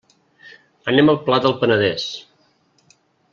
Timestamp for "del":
1.43-1.55